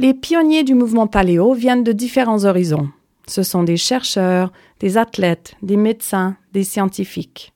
Les 0.00 0.12
pionniers 0.12 0.64
du 0.64 0.74
mouvement 0.74 1.06
paléo 1.06 1.54
viennent 1.54 1.84
de 1.84 1.92
différents 1.92 2.44
horizons. 2.44 2.88
Ce 3.28 3.44
sont 3.44 3.62
des 3.62 3.76
chercheurs, 3.76 4.52
des 4.80 4.98
athlètes, 4.98 5.54
des 5.62 5.76
médecins, 5.76 6.36
des 6.52 6.64
scientifiques. 6.64 7.52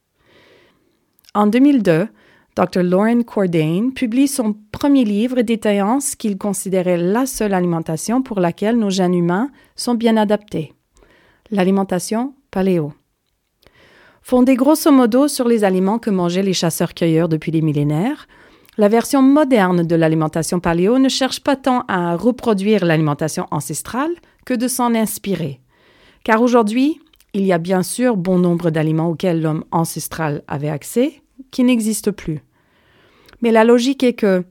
En 1.34 1.48
2002, 1.48 2.06
Dr. 2.54 2.82
Lauren 2.82 3.22
Cordain 3.22 3.90
publie 3.94 4.28
son 4.28 4.54
premier 4.72 5.04
livre 5.04 5.42
détaillant 5.42 5.98
ce 5.98 6.14
qu'il 6.14 6.38
considérait 6.38 6.96
la 6.96 7.26
seule 7.26 7.54
alimentation 7.54 8.22
pour 8.22 8.38
laquelle 8.38 8.78
nos 8.78 8.90
gènes 8.90 9.14
humains 9.14 9.50
sont 9.74 9.94
bien 9.94 10.16
adaptés. 10.16 10.74
L'alimentation 11.50 12.34
paléo. 12.52 12.92
Fondée 14.22 14.56
grosso 14.56 14.92
modo 14.92 15.26
sur 15.26 15.48
les 15.48 15.64
aliments 15.64 15.98
que 15.98 16.10
mangeaient 16.10 16.42
les 16.42 16.52
chasseurs-cueilleurs 16.52 17.28
depuis 17.28 17.50
des 17.50 17.62
millénaires, 17.62 18.28
la 18.78 18.88
version 18.88 19.22
moderne 19.22 19.82
de 19.82 19.96
l'alimentation 19.96 20.60
paléo 20.60 20.98
ne 20.98 21.08
cherche 21.08 21.40
pas 21.40 21.56
tant 21.56 21.84
à 21.88 22.16
reproduire 22.16 22.84
l'alimentation 22.84 23.46
ancestrale 23.50 24.12
que 24.46 24.54
de 24.54 24.68
s'en 24.68 24.94
inspirer. 24.94 25.60
Car 26.22 26.40
aujourd'hui, 26.40 27.00
il 27.34 27.44
y 27.44 27.52
a 27.52 27.58
bien 27.58 27.82
sûr 27.82 28.16
bon 28.16 28.38
nombre 28.38 28.70
d'aliments 28.70 29.10
auxquels 29.10 29.42
l'homme 29.42 29.64
ancestral 29.72 30.42
avait 30.46 30.68
accès 30.68 31.20
qui 31.50 31.64
n'existent 31.64 32.12
plus. 32.12 32.40
Mais 33.42 33.50
la 33.50 33.64
logique 33.64 34.04
est 34.04 34.14
que 34.14 34.44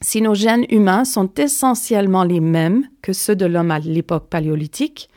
si 0.00 0.22
nos 0.22 0.34
gènes 0.34 0.64
humains 0.70 1.04
sont 1.04 1.30
essentiellement 1.34 2.24
les 2.24 2.40
mêmes 2.40 2.88
que 3.02 3.12
ceux 3.12 3.36
de 3.36 3.46
l'homme 3.46 3.72
à 3.72 3.80
l'époque 3.80 4.28
paléolithique, 4.28 5.10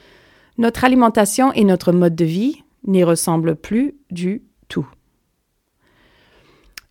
notre 0.58 0.84
alimentation 0.84 1.54
et 1.54 1.64
notre 1.64 1.92
mode 1.92 2.16
de 2.16 2.26
vie 2.26 2.64
n'y 2.86 3.04
ressemblent 3.04 3.56
plus 3.56 3.95
du 4.11 4.42
tout. 4.70 4.88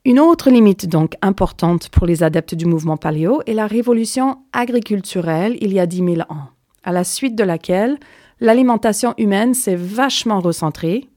Une 0.05 0.19
autre 0.19 0.51
limite 0.51 0.89
donc 0.89 1.15
importante 1.23 1.89
pour 1.89 2.07
les 2.07 2.25
adeptes 2.25 2.57
du 2.57 2.67
mouvement 2.67 2.97
paléo 2.97 3.41
est 3.47 3.55
la 3.55 3.69
révolution 3.69 4.39
agriculturelle 4.53 5.57
il 5.61 5.73
y 5.73 5.79
a 5.79 5.87
10 5.87 5.97
000 5.99 6.21
ans, 6.29 6.49
à 6.83 6.91
la 6.91 7.05
suite 7.05 7.37
de 7.37 7.45
laquelle 7.45 8.01
l'alimentation 8.41 9.15
humaine 9.17 9.55
s'est 9.55 9.77
vachement 9.77 10.41
recentrée, 10.41 11.09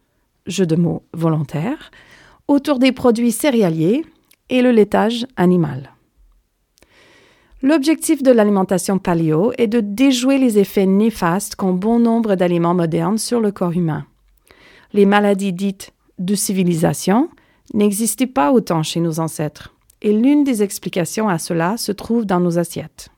jeu 0.46 0.68
de 0.68 0.75
mots 0.75 1.01
volontaire, 1.13 1.90
autour 2.47 2.78
des 2.78 2.91
produits 2.91 3.31
céréaliers 3.31 4.06
et 4.50 4.62
le 4.62 4.69
laitage 4.69 5.25
animal. 5.35 5.91
L'objectif 7.63 8.22
de 8.22 8.31
l'alimentation 8.31 9.00
paléo 9.00 9.52
est 9.57 9.66
de 9.66 9.79
déjouer 9.79 10.38
les 10.38 10.59
effets 10.59 10.85
néfastes 10.85 11.56
qu'ont 11.56 11.73
bon 11.73 11.97
nombre 11.97 12.35
d'aliments 12.35 12.75
modernes 12.75 13.17
sur 13.17 13.40
le 13.40 13.52
corps 13.52 13.72
humain. 13.72 14.06
Les 14.94 15.07
maladies 15.07 15.53
dites 15.53 15.91
de 16.19 16.35
civilisation, 16.35 17.29
n'existait 17.74 18.28
pas 18.28 18.52
autant 18.52 18.84
chez 18.84 19.00
nos 19.00 19.20
ancêtres, 19.20 19.74
et 20.02 20.14
l'une 20.14 20.44
des 20.44 20.64
explications 20.64 21.28
à 21.28 21.40
cela 21.40 21.78
se 21.78 21.92
trouve 21.92 22.26
dans 22.26 22.40
nos 22.40 22.59
assiettes. 22.59 23.09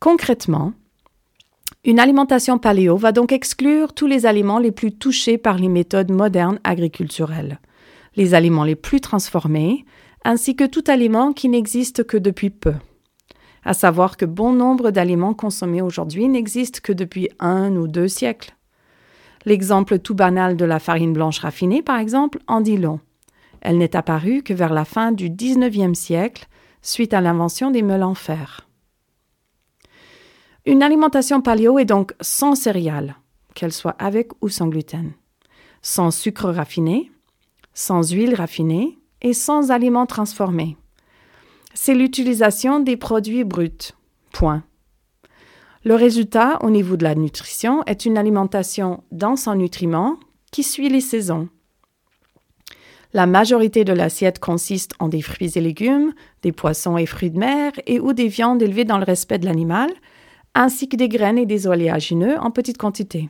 Concrètement, 0.00 0.72
une 1.84 2.00
alimentation 2.00 2.58
paléo 2.58 2.96
va 2.96 3.12
donc 3.12 3.32
exclure 3.32 3.92
tous 3.92 4.06
les 4.06 4.26
aliments 4.26 4.58
les 4.58 4.72
plus 4.72 4.92
touchés 4.92 5.38
par 5.38 5.58
les 5.58 5.68
méthodes 5.68 6.10
modernes 6.10 6.60
agriculturelles, 6.64 7.60
les 8.16 8.34
aliments 8.34 8.64
les 8.64 8.76
plus 8.76 9.00
transformés, 9.00 9.84
ainsi 10.24 10.54
que 10.54 10.64
tout 10.64 10.84
aliment 10.86 11.32
qui 11.32 11.48
n'existe 11.48 12.04
que 12.04 12.16
depuis 12.16 12.50
peu. 12.50 12.74
À 13.64 13.74
savoir 13.74 14.16
que 14.16 14.24
bon 14.24 14.52
nombre 14.52 14.90
d'aliments 14.90 15.34
consommés 15.34 15.82
aujourd'hui 15.82 16.28
n'existent 16.28 16.80
que 16.82 16.92
depuis 16.92 17.28
un 17.38 17.76
ou 17.76 17.86
deux 17.86 18.08
siècles. 18.08 18.54
L'exemple 19.44 19.98
tout 19.98 20.14
banal 20.14 20.56
de 20.56 20.64
la 20.64 20.78
farine 20.78 21.12
blanche 21.12 21.40
raffinée, 21.40 21.82
par 21.82 21.98
exemple, 21.98 22.38
en 22.46 22.60
dit 22.60 22.76
long. 22.76 23.00
Elle 23.60 23.78
n'est 23.78 23.96
apparue 23.96 24.42
que 24.42 24.54
vers 24.54 24.72
la 24.72 24.84
fin 24.84 25.12
du 25.12 25.30
XIXe 25.30 25.98
siècle, 25.98 26.46
suite 26.82 27.14
à 27.14 27.20
l'invention 27.20 27.70
des 27.70 27.82
meules 27.82 28.02
en 28.02 28.14
fer. 28.14 28.68
Une 30.64 30.82
alimentation 30.82 31.40
paléo 31.40 31.78
est 31.78 31.84
donc 31.84 32.14
sans 32.20 32.54
céréales, 32.54 33.16
qu'elles 33.54 33.72
soient 33.72 33.96
avec 33.98 34.30
ou 34.40 34.48
sans 34.48 34.68
gluten, 34.68 35.12
sans 35.80 36.10
sucre 36.10 36.50
raffiné, 36.50 37.10
sans 37.74 38.12
huile 38.12 38.34
raffinée 38.34 38.98
et 39.22 39.32
sans 39.32 39.70
aliments 39.70 40.06
transformés. 40.06 40.76
C'est 41.74 41.94
l'utilisation 41.94 42.80
des 42.80 42.96
produits 42.96 43.44
bruts. 43.44 43.92
Point. 44.32 44.62
Le 45.84 45.96
résultat 45.96 46.58
au 46.62 46.70
niveau 46.70 46.96
de 46.96 47.02
la 47.02 47.16
nutrition 47.16 47.82
est 47.86 48.04
une 48.04 48.16
alimentation 48.16 49.02
dense 49.10 49.48
en 49.48 49.56
nutriments 49.56 50.16
qui 50.52 50.62
suit 50.62 50.88
les 50.88 51.00
saisons. 51.00 51.48
La 53.12 53.26
majorité 53.26 53.84
de 53.84 53.92
l'assiette 53.92 54.38
consiste 54.38 54.92
en 55.00 55.08
des 55.08 55.22
fruits 55.22 55.52
et 55.56 55.60
légumes, 55.60 56.12
des 56.42 56.52
poissons 56.52 56.96
et 56.96 57.06
fruits 57.06 57.32
de 57.32 57.38
mer 57.38 57.72
et 57.86 57.98
ou 57.98 58.12
des 58.12 58.28
viandes 58.28 58.62
élevées 58.62 58.84
dans 58.84 58.98
le 58.98 59.04
respect 59.04 59.38
de 59.38 59.44
l'animal, 59.44 59.90
ainsi 60.54 60.88
que 60.88 60.96
des 60.96 61.08
graines 61.08 61.38
et 61.38 61.46
des 61.46 61.66
oléagineux 61.66 62.38
en 62.38 62.50
petite 62.50 62.78
quantité. 62.78 63.28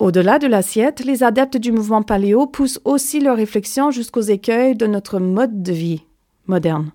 Au-delà 0.00 0.38
de 0.38 0.46
l'assiette, 0.46 1.04
les 1.04 1.22
adeptes 1.22 1.58
du 1.58 1.72
mouvement 1.72 2.02
paléo 2.02 2.46
poussent 2.46 2.80
aussi 2.84 3.20
leur 3.20 3.36
réflexion 3.36 3.90
jusqu'aux 3.90 4.20
écueils 4.20 4.74
de 4.74 4.86
notre 4.86 5.20
mode 5.20 5.62
de 5.62 5.72
vie 5.72 6.04
moderne 6.46 6.90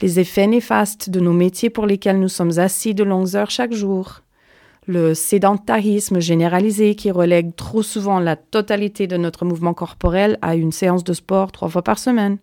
les 0.00 0.18
effets 0.20 0.46
néfastes 0.46 1.10
de 1.10 1.20
nos 1.20 1.32
métiers 1.32 1.70
pour 1.70 1.86
lesquels 1.86 2.18
nous 2.18 2.28
sommes 2.28 2.58
assis 2.58 2.94
de 2.94 3.04
longues 3.04 3.36
heures 3.36 3.50
chaque 3.50 3.72
jour, 3.72 4.22
le 4.86 5.14
sédentarisme 5.14 6.20
généralisé 6.20 6.94
qui 6.94 7.10
relègue 7.10 7.54
trop 7.54 7.82
souvent 7.82 8.18
la 8.18 8.36
totalité 8.36 9.06
de 9.06 9.16
notre 9.16 9.44
mouvement 9.44 9.74
corporel 9.74 10.38
à 10.42 10.56
une 10.56 10.72
séance 10.72 11.04
de 11.04 11.12
sport 11.12 11.52
trois 11.52 11.68
fois 11.68 11.82
par 11.82 11.98
semaine, 11.98 12.38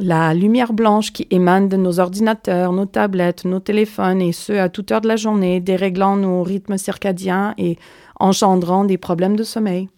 la 0.00 0.34
lumière 0.34 0.72
blanche 0.72 1.12
qui 1.12 1.26
émane 1.30 1.68
de 1.68 1.76
nos 1.76 2.00
ordinateurs, 2.00 2.72
nos 2.72 2.86
tablettes, 2.86 3.44
nos 3.44 3.60
téléphones, 3.60 4.20
et 4.20 4.32
ce 4.32 4.52
à 4.52 4.68
toute 4.68 4.90
heure 4.90 5.00
de 5.00 5.08
la 5.08 5.16
journée, 5.16 5.60
déréglant 5.60 6.16
nos 6.16 6.42
rythmes 6.42 6.78
circadiens 6.78 7.54
et 7.58 7.78
engendrant 8.18 8.84
des 8.84 8.98
problèmes 8.98 9.36
de 9.36 9.44
sommeil. 9.44 9.88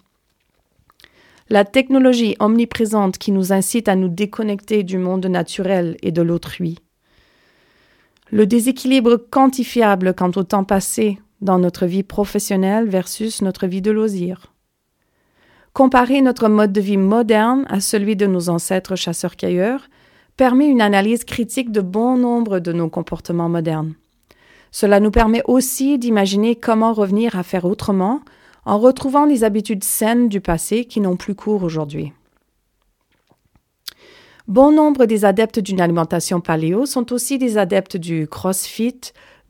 La 1.49 1.65
technologie 1.65 2.35
omniprésente 2.41 3.19
qui 3.19 3.31
nous 3.31 3.53
incite 3.53 3.89
à 3.89 3.95
nous 3.95 4.09
déconnecter 4.09 4.83
du 4.83 4.99
monde 4.99 5.27
naturel 5.27 5.97
et 6.03 6.11
de 6.11 6.21
l'autrui. 6.21 6.81
Le 8.33 8.49
déséquilibre 8.49 9.17
quantifiable 9.17 10.13
quant 10.13 10.33
au 10.35 10.43
temps 10.43 10.65
passé 10.65 11.21
dans 11.41 11.61
notre 11.61 11.87
vie 11.87 12.03
professionnelle 12.03 12.89
versus 12.89 13.43
notre 13.43 13.69
vie 13.69 13.81
de 13.83 13.93
loisir. 13.93 14.53
Comparer 15.73 16.21
notre 16.21 16.49
mode 16.49 16.73
de 16.73 16.81
vie 16.81 16.97
moderne 16.97 17.65
à 17.69 17.81
celui 17.81 18.17
de 18.17 18.27
nos 18.27 18.49
ancêtres 18.49 18.97
chasseurs-cueilleurs 18.97 19.89
permet 20.37 20.67
une 20.67 20.81
analyse 20.81 21.23
critique 21.23 21.71
de 21.71 21.81
bon 21.81 22.17
nombre 22.17 22.59
de 22.59 22.73
nos 22.73 22.89
comportements 22.89 23.49
modernes. 23.49 23.95
Cela 24.73 24.99
nous 24.99 25.13
permet 25.13 25.43
aussi 25.45 25.97
d'imaginer 25.97 26.57
comment 26.57 26.93
revenir 26.93 27.39
à 27.39 27.45
faire 27.45 27.67
autrement 27.67 28.21
en 28.67 28.79
retrouvant 28.79 29.25
les 29.25 29.45
habitudes 29.45 29.85
saines 29.85 30.29
du 30.29 30.41
passé 30.41 30.85
qui 30.85 31.01
n'ont 31.01 31.17
plus 31.17 31.37
cours 31.37 31.63
aujourd'hui. 31.63 32.13
Bon 34.49 34.73
nombre 34.73 35.07
des 35.07 35.25
adeptes 35.25 35.61
d'une 35.61 35.81
alimentation 35.81 36.41
paléo 36.41 36.85
sont 36.85 37.13
aussi 37.13 37.39
des 37.39 37.59
adeptes 37.59 37.97
du 37.97 38.29
crossfit, 38.29 39.01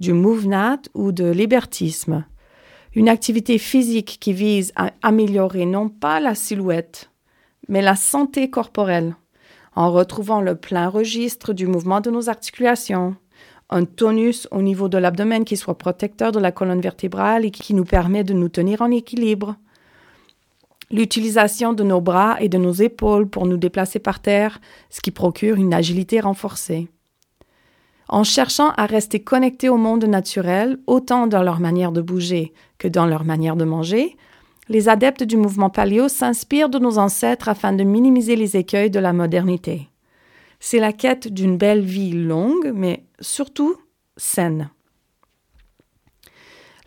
du 0.00 0.12
movenat 0.12 0.80
ou 0.94 1.12
de 1.12 1.24
l'hébertisme, 1.24 2.24
une 2.94 3.08
activité 3.08 3.58
physique 3.58 4.18
qui 4.20 4.34
vise 4.34 4.72
à 4.76 4.90
améliorer 5.02 5.64
non 5.64 5.88
pas 5.88 6.20
la 6.20 6.34
silhouette, 6.34 7.10
mais 7.69 7.82
la 7.82 7.96
santé 7.96 8.50
corporelle, 8.50 9.16
en 9.74 9.90
retrouvant 9.92 10.40
le 10.40 10.56
plein 10.56 10.88
registre 10.88 11.52
du 11.52 11.66
mouvement 11.66 12.00
de 12.00 12.10
nos 12.10 12.28
articulations, 12.28 13.16
un 13.70 13.84
tonus 13.84 14.46
au 14.50 14.62
niveau 14.62 14.88
de 14.88 14.98
l'abdomen 14.98 15.44
qui 15.44 15.56
soit 15.56 15.78
protecteur 15.78 16.32
de 16.32 16.38
la 16.38 16.52
colonne 16.52 16.80
vertébrale 16.80 17.44
et 17.44 17.50
qui 17.50 17.74
nous 17.74 17.84
permet 17.84 18.24
de 18.24 18.32
nous 18.32 18.48
tenir 18.48 18.82
en 18.82 18.90
équilibre. 18.90 19.56
L'utilisation 20.90 21.72
de 21.72 21.82
nos 21.82 22.00
bras 22.00 22.36
et 22.40 22.48
de 22.48 22.58
nos 22.58 22.72
épaules 22.72 23.28
pour 23.28 23.46
nous 23.46 23.56
déplacer 23.56 23.98
par 23.98 24.20
terre, 24.20 24.60
ce 24.88 25.00
qui 25.00 25.10
procure 25.10 25.56
une 25.56 25.74
agilité 25.74 26.20
renforcée. 26.20 26.88
En 28.08 28.22
cherchant 28.22 28.70
à 28.76 28.86
rester 28.86 29.18
connectés 29.18 29.69
au 29.69 29.78
monde 29.78 30.04
naturel, 30.04 30.78
autant 30.86 31.26
dans 31.26 31.42
leur 31.42 31.58
manière 31.58 31.90
de 31.90 32.00
bouger 32.00 32.52
que 32.78 32.86
dans 32.86 33.06
leur 33.06 33.24
manière 33.24 33.56
de 33.56 33.64
manger, 33.64 34.16
les 34.69 34.88
adeptes 34.88 35.24
du 35.24 35.36
mouvement 35.36 35.70
paléo 35.70 36.08
s'inspirent 36.08 36.69
de 36.69 36.78
nos 36.78 36.98
ancêtres 36.98 37.48
afin 37.48 37.72
de 37.72 37.82
minimiser 37.82 38.36
les 38.36 38.56
écueils 38.56 38.90
de 38.90 39.00
la 39.00 39.12
modernité. 39.12 39.88
C'est 40.61 40.79
la 40.79 40.93
quête 40.93 41.29
d'une 41.29 41.58
belle 41.58 41.82
vie 41.82 42.12
longue, 42.12 42.73
mais 42.75 43.05
surtout 43.20 43.76
saine. 44.17 44.70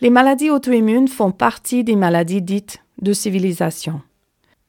Les 0.01 0.09
maladies 0.09 0.49
auto-immunes 0.49 1.07
font 1.07 1.31
partie 1.31 1.83
des 1.83 1.95
maladies 1.95 2.41
dites 2.41 2.81
de 3.01 3.13
civilisation. 3.13 4.01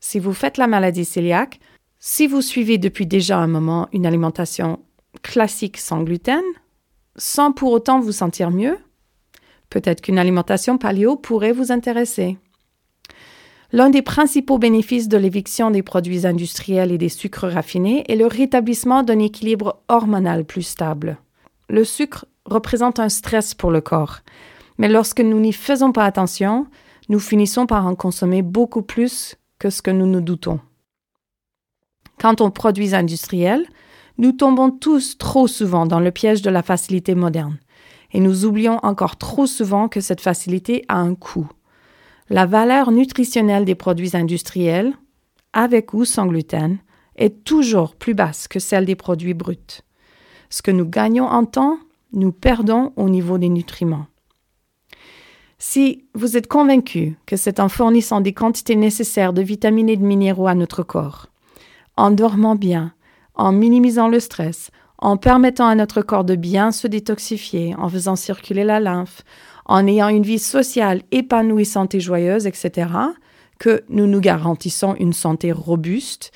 Si 0.01 0.19
vous 0.19 0.33
faites 0.33 0.57
la 0.57 0.67
maladie 0.67 1.07
cœliaque, 1.07 1.61
si 1.99 2.27
vous 2.27 2.43
suivez 2.43 2.79
depuis 2.79 3.07
déjà 3.07 3.39
un 3.39 3.47
moment 3.47 3.89
une 3.93 4.07
alimentation 4.07 4.81
classique 5.23 5.77
sans 5.77 6.03
gluten, 6.03 6.43
sans 7.17 7.53
pour 7.53 7.73
autant 7.73 8.01
vous 8.01 8.13
sentir 8.13 8.51
mieux, 8.51 8.79
peut-être 9.69 10.01
qu'une 10.01 10.19
alimentation 10.19 10.79
paléo 10.79 11.17
pourrait 11.17 11.53
vous 11.53 11.71
intéresser. 11.71 12.39
L'un 13.73 13.91
des 13.91 14.03
principaux 14.03 14.59
bénéfices 14.59 15.09
de 15.09 15.17
l'éviction 15.17 15.71
des 15.71 15.85
produits 15.85 16.27
industriels 16.27 16.91
et 16.91 16.99
des 16.99 17.09
sucres 17.09 17.47
raffinés 17.47 18.05
est 18.09 18.17
le 18.17 18.27
rétablissement 18.27 19.05
d'un 19.05 19.21
équilibre 19.21 19.81
hormonal 19.89 20.45
plus 20.45 20.63
stable. 20.63 21.19
Le 21.69 21.85
sucre 21.85 22.27
représente 22.45 22.99
un 22.99 23.09
stress 23.09 23.55
pour 23.55 23.71
le 23.71 23.81
corps, 23.81 24.21
mais 24.79 24.89
lorsque 24.89 25.21
nous 25.21 25.39
n'y 25.39 25.53
faisons 25.53 25.93
pas 25.93 26.05
attention, 26.05 26.67
nous 27.09 27.21
finissons 27.21 27.67
par 27.67 27.87
en 27.87 27.95
consommer 27.95 28.43
beaucoup 28.43 28.83
plus 28.83 29.37
que 29.61 29.71
ce 29.71 29.83
que 29.83 29.93
nous 29.93 30.07
nous 30.07 30.21
doutons. 30.21 30.59
Quant 32.19 32.35
aux 32.41 32.51
produits 32.51 32.95
industriels, 32.95 33.67
nous 34.19 34.33
tombons 34.33 34.71
tous 34.71 35.17
trop 35.17 35.47
souvent 35.47 35.87
dans 35.87 36.01
le 36.01 36.11
piège 36.11 36.43
de 36.43 36.51
la 36.51 36.65
facilité 36.65 37.15
moderne, 37.15 37.59
et 38.13 38.19
nous 38.19 38.45
oublions 38.45 38.81
encore 38.83 39.17
trop 39.17 39.47
souvent 39.47 39.89
que 39.89 40.01
cette 40.01 40.21
facilité 40.21 40.85
a 40.89 40.97
un 40.97 41.15
coût. 41.15 41.49
La 42.33 42.47
valeur 42.47 42.93
nutritionnelle 42.93 43.65
des 43.65 43.75
produits 43.75 44.17
industriels, 44.17 44.95
avec 45.53 45.93
ou 45.95 46.05
sans 46.05 46.27
gluten, 46.27 46.79
est 47.17 47.43
toujours 47.43 47.97
plus 47.97 48.15
basse 48.15 48.47
que 48.47 48.61
celle 48.61 48.87
des 48.87 48.95
produits 48.95 49.35
bruts. 49.35 49.83
Ce 50.49 50.63
que 50.63 50.71
nous 50.71 50.87
gagnons 50.87 51.27
en 51.27 51.45
temps, 51.45 51.79
nous 52.13 52.31
perdons 52.31 52.93
au 52.95 53.09
niveau 53.09 53.37
des 53.37 53.49
nutriments. 53.49 54.07
Si 55.59 56.05
vous 56.15 56.37
êtes 56.37 56.47
convaincu 56.47 57.19
que 57.27 57.37
c'est 57.37 57.59
en 57.59 57.69
fournissant 57.69 58.21
des 58.21 58.33
quantités 58.33 58.77
nécessaires 58.77 59.33
de 59.33 59.43
vitamines 59.43 59.89
et 59.89 59.97
de 59.97 60.05
minéraux 60.05 60.47
à 60.47 60.55
notre 60.55 60.85
corps, 60.85 61.27
en 61.97 62.13
dormant 62.13 62.55
bien, 62.55 62.95
en 63.35 63.51
minimisant 63.51 64.07
le 64.07 64.21
stress, 64.21 64.71
en 64.99 65.17
permettant 65.17 65.67
à 65.67 65.75
notre 65.75 66.01
corps 66.01 66.25
de 66.25 66.37
bien 66.37 66.71
se 66.71 66.87
détoxifier, 66.87 67.75
en 67.77 67.89
faisant 67.89 68.17
circuler 68.17 68.63
la 68.63 68.79
lymphe, 68.79 69.25
en 69.71 69.87
ayant 69.87 70.09
une 70.09 70.25
vie 70.25 70.41
sociale 70.41 71.03
épanouissante 71.13 71.95
et 71.95 72.01
joyeuse, 72.01 72.47
etc., 72.47 72.89
que 73.61 73.85
nous 73.89 74.07
nous 74.07 74.21
garantissons 74.21 74.97
une 74.99 75.13
santé 75.13 75.53
robuste, 75.53 76.33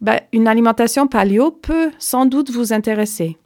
ben, 0.00 0.20
une 0.32 0.46
alimentation 0.46 1.08
paléo 1.08 1.50
peut 1.50 1.90
sans 1.98 2.24
doute 2.24 2.50
vous 2.50 2.72
intéresser. 2.72 3.36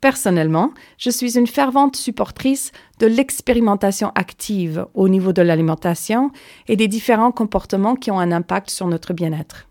Personnellement, 0.00 0.72
je 0.98 1.10
suis 1.10 1.38
une 1.38 1.46
fervente 1.46 1.94
supportrice 1.94 2.72
de 2.98 3.06
l'expérimentation 3.06 4.10
active 4.16 4.86
au 4.94 5.08
niveau 5.08 5.32
de 5.32 5.42
l'alimentation 5.42 6.32
et 6.66 6.76
des 6.76 6.88
différents 6.88 7.32
comportements 7.32 7.94
qui 7.94 8.10
ont 8.10 8.18
un 8.18 8.32
impact 8.32 8.70
sur 8.70 8.88
notre 8.88 9.14
bien-être. 9.14 9.68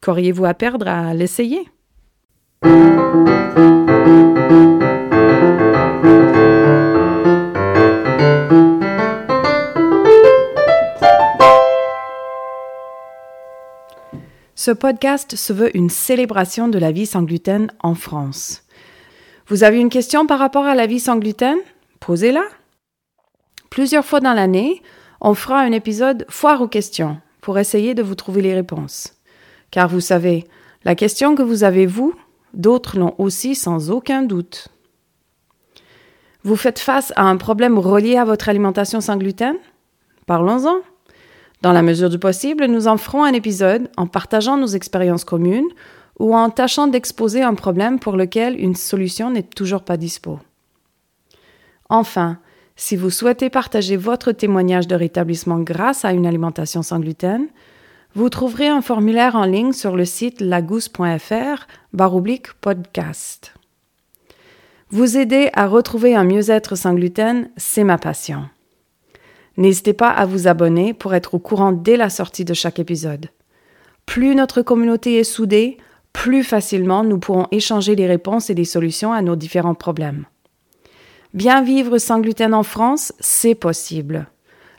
Qu'auriez-vous 0.00 0.44
à 0.44 0.54
perdre 0.54 0.86
à 0.86 1.14
l'essayer? 1.14 1.68
Ce 14.64 14.70
podcast 14.70 15.36
se 15.36 15.52
veut 15.52 15.76
une 15.76 15.90
célébration 15.90 16.68
de 16.68 16.78
la 16.78 16.90
vie 16.90 17.04
sans 17.04 17.22
gluten 17.22 17.70
en 17.80 17.94
France. 17.94 18.62
Vous 19.46 19.62
avez 19.62 19.78
une 19.78 19.90
question 19.90 20.26
par 20.26 20.38
rapport 20.38 20.64
à 20.64 20.74
la 20.74 20.86
vie 20.86 21.00
sans 21.00 21.18
gluten? 21.18 21.58
Posez-la. 22.00 22.44
Plusieurs 23.68 24.06
fois 24.06 24.20
dans 24.20 24.32
l'année, 24.32 24.80
on 25.20 25.34
fera 25.34 25.60
un 25.60 25.72
épisode 25.72 26.24
foire 26.30 26.62
aux 26.62 26.66
questions 26.66 27.18
pour 27.42 27.58
essayer 27.58 27.92
de 27.92 28.02
vous 28.02 28.14
trouver 28.14 28.40
les 28.40 28.54
réponses. 28.54 29.12
Car 29.70 29.86
vous 29.86 30.00
savez, 30.00 30.46
la 30.84 30.94
question 30.94 31.34
que 31.34 31.42
vous 31.42 31.62
avez 31.62 31.84
vous, 31.84 32.14
d'autres 32.54 32.98
l'ont 32.98 33.14
aussi 33.18 33.54
sans 33.54 33.90
aucun 33.90 34.22
doute. 34.22 34.68
Vous 36.42 36.56
faites 36.56 36.78
face 36.78 37.12
à 37.16 37.24
un 37.24 37.36
problème 37.36 37.78
relié 37.78 38.16
à 38.16 38.24
votre 38.24 38.48
alimentation 38.48 39.02
sans 39.02 39.18
gluten? 39.18 39.56
Parlons-en. 40.24 40.76
Dans 41.64 41.72
la 41.72 41.80
mesure 41.80 42.10
du 42.10 42.18
possible, 42.18 42.66
nous 42.66 42.88
en 42.88 42.98
ferons 42.98 43.24
un 43.24 43.32
épisode 43.32 43.88
en 43.96 44.06
partageant 44.06 44.58
nos 44.58 44.66
expériences 44.66 45.24
communes 45.24 45.70
ou 46.18 46.36
en 46.36 46.50
tâchant 46.50 46.88
d'exposer 46.88 47.40
un 47.40 47.54
problème 47.54 47.98
pour 47.98 48.18
lequel 48.18 48.60
une 48.60 48.74
solution 48.74 49.30
n'est 49.30 49.44
toujours 49.44 49.80
pas 49.80 49.96
dispo. 49.96 50.40
Enfin, 51.88 52.36
si 52.76 52.96
vous 52.96 53.08
souhaitez 53.08 53.48
partager 53.48 53.96
votre 53.96 54.32
témoignage 54.32 54.86
de 54.86 54.94
rétablissement 54.94 55.58
grâce 55.58 56.04
à 56.04 56.12
une 56.12 56.26
alimentation 56.26 56.82
sans 56.82 57.00
gluten, 57.00 57.46
vous 58.14 58.28
trouverez 58.28 58.68
un 58.68 58.82
formulaire 58.82 59.34
en 59.34 59.46
ligne 59.46 59.72
sur 59.72 59.96
le 59.96 60.04
site 60.04 60.42
lagousse.fr 60.42 61.66
baroblique 61.94 62.52
podcast. 62.60 63.54
Vous 64.90 65.16
aider 65.16 65.48
à 65.54 65.66
retrouver 65.66 66.14
un 66.14 66.24
mieux-être 66.24 66.76
sans 66.76 66.92
gluten, 66.92 67.48
c'est 67.56 67.84
ma 67.84 67.96
passion. 67.96 68.50
N'hésitez 69.56 69.92
pas 69.92 70.10
à 70.10 70.26
vous 70.26 70.48
abonner 70.48 70.94
pour 70.94 71.14
être 71.14 71.34
au 71.34 71.38
courant 71.38 71.72
dès 71.72 71.96
la 71.96 72.10
sortie 72.10 72.44
de 72.44 72.54
chaque 72.54 72.78
épisode. 72.78 73.28
Plus 74.06 74.34
notre 74.34 74.62
communauté 74.62 75.18
est 75.18 75.24
soudée, 75.24 75.78
plus 76.12 76.44
facilement 76.44 77.04
nous 77.04 77.18
pourrons 77.18 77.46
échanger 77.50 77.96
des 77.96 78.06
réponses 78.06 78.50
et 78.50 78.54
des 78.54 78.64
solutions 78.64 79.12
à 79.12 79.22
nos 79.22 79.36
différents 79.36 79.74
problèmes. 79.74 80.26
Bien 81.32 81.62
vivre 81.62 81.98
sans 81.98 82.20
gluten 82.20 82.54
en 82.54 82.62
France, 82.62 83.12
c'est 83.18 83.54
possible. 83.54 84.28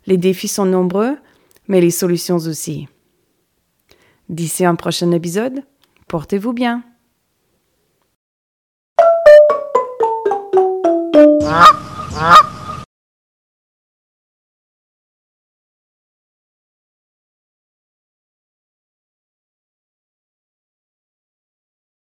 Les 0.06 0.18
défis 0.18 0.48
sont 0.48 0.66
nombreux, 0.66 1.18
mais 1.68 1.82
les 1.82 1.92
solutions 1.92 2.38
aussi. 2.38 2.88
D'ici 4.30 4.66
un 4.66 4.76
prochain 4.76 5.12
épisode, 5.12 5.64
portez-vous 6.08 6.54
bien. 6.54 6.84